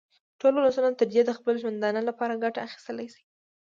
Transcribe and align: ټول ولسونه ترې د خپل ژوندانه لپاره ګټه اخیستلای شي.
ټول 0.39 0.53
ولسونه 0.55 0.89
ترې 0.99 1.21
د 1.25 1.31
خپل 1.37 1.53
ژوندانه 1.61 2.01
لپاره 2.09 2.41
ګټه 2.43 2.59
اخیستلای 2.67 3.07
شي. 3.13 3.23